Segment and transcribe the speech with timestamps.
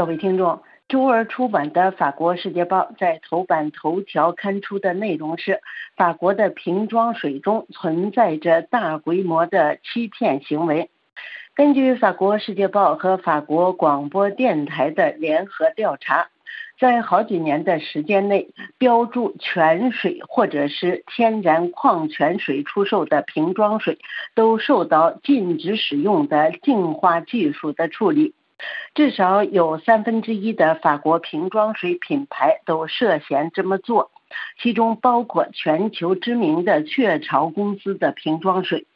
[0.00, 5.60] 各位听众，周二出版的法国《世界报》在头版头条刊出的内容是：
[5.94, 10.88] 法国的瓶装水中存在着大规模的欺骗行为。
[11.54, 16.28] 根据法国《世界报》和法国广播电台的联合调查，
[16.78, 23.98] 在好几年的时间内，标注泉水或者是天然矿泉水出售的瓶装水，
[24.34, 28.32] 都受到禁止使用的净化技术的处理。
[28.94, 34.10] 至少有三分之一的法国瓶装水品牌都涉嫌这么做，
[34.60, 38.86] 其中包括全球知名的雀巢公司的瓶装水。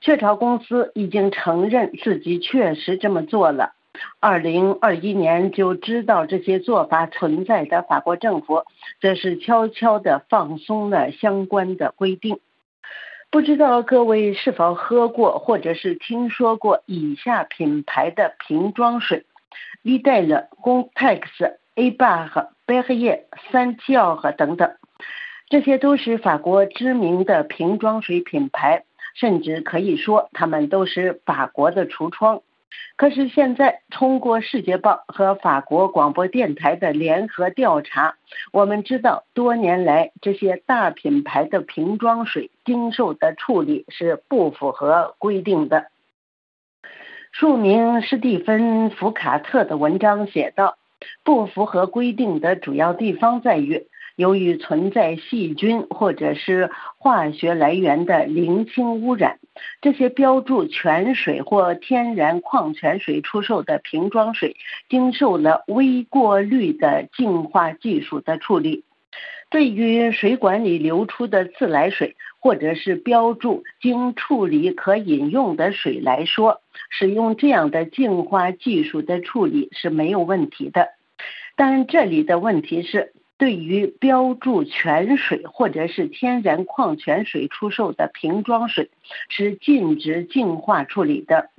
[0.00, 3.74] 雀巢公司已经承认自己确实这么做了。
[4.20, 8.62] 二零二一年就知道这些做法存在的法国政府，
[9.00, 12.38] 则是悄悄地放松了相关的规定。
[13.30, 19.26] 不知道各位是否喝过或者是听说过以下品牌的瓶装水
[19.84, 21.22] ：Lidl、Gontex、
[21.74, 24.76] A Bar、贝赫叶、三七奥和等等。
[25.48, 28.84] 这些都是法国知名的瓶装水品牌。
[29.14, 32.42] 甚至可以说，它们都是法国的橱窗。
[32.96, 38.16] 可是现在，通过《世界报》和法国广播电台的联合调查，
[38.52, 45.86] 我们知道，多年来这些大品牌的瓶装水经受的处理是不符合规定的。
[47.32, 50.76] 著名史蒂芬·福卡特的文章写道
[51.22, 53.86] ：“不符合规定的主要地方在于。”
[54.18, 59.38] 由于存在细菌或者是化学来源的零氢污染，
[59.80, 64.56] 这些标注泉水或天然矿泉水出售的瓶装水，
[64.88, 68.82] 经受了微过滤的净化技术的处理。
[69.50, 76.60] 对于水管里流出的自来水，或者是标注经处理可饮用的水来说，
[76.90, 80.88] 使用这样的净化技术的处理是没有问题的。
[81.54, 83.12] 但这里的问题是。
[83.38, 88.90] 对于标注泉水或者是天然矿泉水出售的瓶装水，
[89.28, 91.50] 是禁止净化处理的。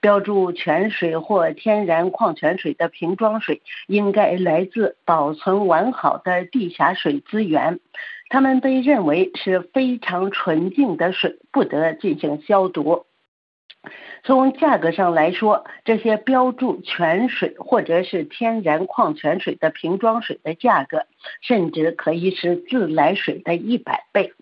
[0.00, 7.80] 标注泉水或天然矿泉水的瓶装水，应该来自保存完好的地下水资源，
[8.30, 13.04] 它们被认为是非常纯净的水，不得进行消毒。
[14.26, 21.06] 从价格上来说，这些标注泉水或者是天然矿泉水的瓶装水的价格，
[21.42, 24.32] 甚至可以是自来水的一百倍。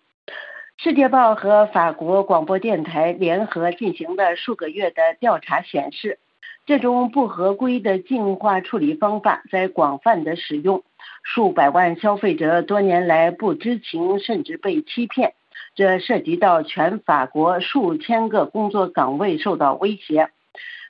[0.79, 6.19] 世界报和法国广播电台联合进行的数个月的调查显示，
[6.65, 10.83] 这种不合规的净化处理方法在广泛的使用，
[11.23, 15.35] 数百万消费者多年来不知情，甚至被欺骗。
[15.75, 20.31] 这涉及到全法国数千个工作岗位受到威胁。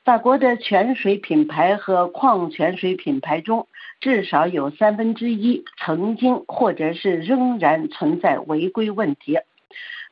[0.04, 3.66] 法国的泉水品牌和矿泉水品牌中，
[4.00, 9.38] 至少有三分之一曾经或者是仍然存在违规问题。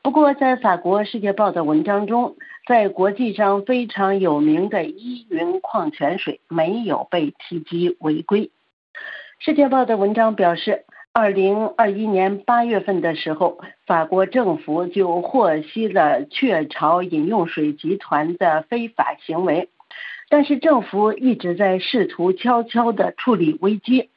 [0.01, 2.35] 不过，在法国《世界报》的文章中，
[2.67, 8.47] 在国际上非常有名的依云矿泉水没有被提及违规。
[9.37, 10.85] 《世界报》的文章表示。
[11.15, 19.69] 二零二一年八月份的时候，法国政府就获悉了雀巢饮用水集团的非法行为，
[20.29, 24.09] 但是政府一直在试图悄悄地处理危机。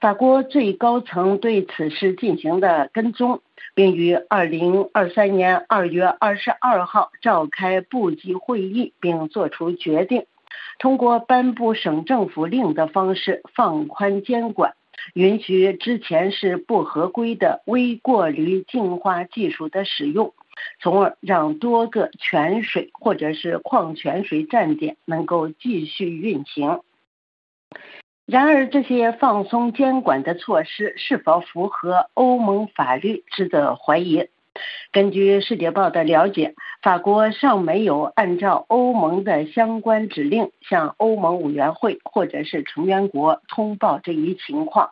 [0.00, 3.40] 法国最高层对此事进行了跟踪，
[3.76, 10.26] 并于二零二三年二月二十二号召开部级会议，并作出决定，
[10.80, 14.74] 通过颁布省政府令的方式放宽监管。
[15.14, 20.34] 允许之前是不合规的微过滤净化技术的使用，
[20.80, 26.80] 从而让多个泉水或者是矿泉水站点能够继续运行。
[28.24, 34.28] 然而，这些放松监管的措施是否符合欧盟法律，值得怀疑。
[34.92, 44.90] 根据《世界报》的了解，法国尚没有按照欧盟的相关指令向欧盟委员会或者是成员国通报这一情况。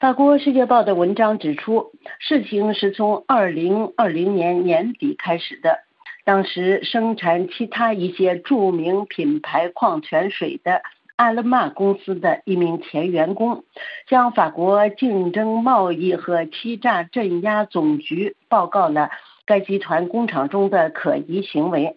[0.00, 5.78] 法国《世界报》的文章指出，事情是从2020年年底开始的。
[6.24, 10.82] 当时生产其他一些著名品牌矿泉水的。
[11.16, 13.64] 阿勒曼公司的一名前员工
[14.08, 19.10] 向法国竞争贸易和欺诈镇压总局报告了
[19.46, 21.96] 该集团工厂中的可疑行为。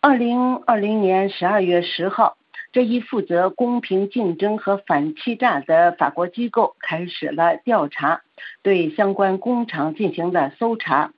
[0.00, 2.38] 二零二零年十二月十号，
[2.72, 8.22] 这一负责公平竞争和反欺诈的法国机构开始了调查，
[8.62, 11.12] 对相关工厂进行了搜查。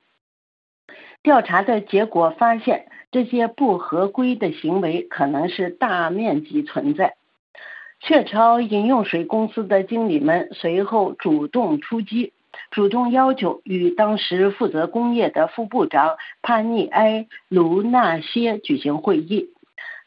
[1.23, 7.15] 调查的结果发现，这些不合规的行为可能是大面积存在。
[8.01, 12.33] 雀巢饮用水公司的经理们随后主动出击，
[12.71, 19.49] 主动要求与当时负责工业的副部长帕尼埃·卢纳歇举行会议。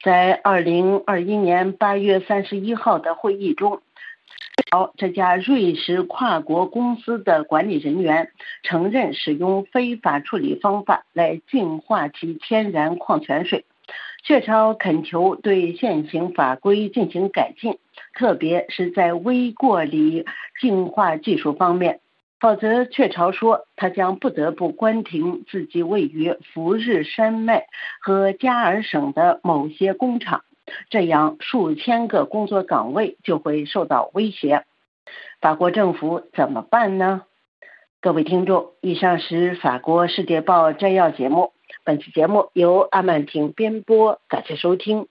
[0.02, 3.82] 在二零二一年八月三十一号的会议中，
[4.96, 8.30] 这家瑞士跨国公司的管理人员
[8.62, 13.64] 承认使用非法处理方法来净化其天然矿泉水。
[14.22, 17.78] 雀巢恳求对现行法规进行改进，
[18.14, 20.24] 特别是在微过滤
[20.60, 22.00] 净化技术方面，
[22.38, 27.66] 否则雀巢说它将不得不关停自己位于福日山脉
[28.00, 30.44] 和加尔省的某些工厂，
[30.88, 34.64] 这样数千个工作岗位就会受到威胁。
[35.40, 37.22] 法国政府怎么办呢？
[38.00, 41.51] 各位听众，以上是法国《世界报》摘要节目。
[41.84, 45.06] 本期节目由阿曼婷编播，感谢收听。